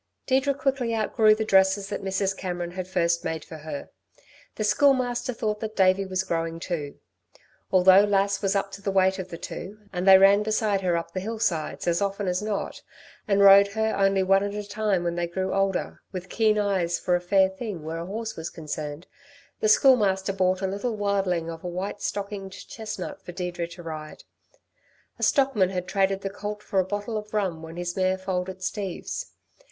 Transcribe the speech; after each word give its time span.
Deirdre 0.25 0.55
quickly 0.55 0.95
outgrew 0.95 1.35
the 1.35 1.45
dresses 1.45 1.89
that 1.89 2.01
Mrs. 2.01 2.35
Cameron 2.35 2.71
had 2.71 2.87
first 2.87 3.23
made 3.23 3.45
for 3.45 3.57
her. 3.57 3.91
The 4.55 4.63
Schoolmaster 4.63 5.31
thought 5.31 5.59
that 5.59 5.75
Davey 5.75 6.07
was 6.07 6.23
growing 6.23 6.59
too. 6.59 6.97
Although 7.71 8.05
Lass 8.05 8.41
was 8.41 8.55
up 8.55 8.71
to 8.71 8.81
the 8.81 8.89
weight 8.89 9.19
of 9.19 9.29
the 9.29 9.37
two, 9.37 9.77
and 9.93 10.07
they 10.07 10.17
ran 10.17 10.41
beside 10.41 10.81
her 10.81 10.97
up 10.97 11.11
the 11.13 11.19
hillsides 11.19 11.85
as 11.87 12.01
often 12.01 12.27
as 12.27 12.41
not, 12.41 12.81
and 13.27 13.41
rode 13.43 13.67
her 13.73 13.95
only 13.95 14.23
one 14.23 14.43
at 14.43 14.55
a 14.55 14.67
time 14.67 15.05
as 15.05 15.15
they 15.15 15.27
grew 15.27 15.53
older, 15.53 16.01
with 16.11 16.29
keen 16.29 16.57
eyes 16.57 16.97
for 16.97 17.15
a 17.15 17.21
fair 17.21 17.47
thing 17.47 17.83
where 17.83 17.99
a 17.99 18.05
horse 18.07 18.35
was 18.35 18.49
concerned, 18.49 19.05
the 19.59 19.69
Schoolmaster 19.69 20.33
bought 20.33 20.63
a 20.63 20.67
little 20.67 20.95
wilding 20.95 21.47
of 21.47 21.63
a 21.63 21.67
white 21.67 22.01
stockinged 22.01 22.67
chestnut 22.67 23.21
for 23.21 23.33
Deirdre 23.33 23.67
to 23.67 23.83
ride. 23.83 24.23
A 25.19 25.21
stockman 25.21 25.69
had 25.69 25.87
traded 25.87 26.21
the 26.21 26.31
colt 26.31 26.63
for 26.63 26.79
a 26.79 26.83
bottle 26.83 27.17
of 27.19 27.35
rum 27.35 27.61
when 27.61 27.77
his 27.77 27.95
mare 27.95 28.17
foaled 28.17 28.49
at 28.49 28.63
Steve's. 28.63 29.27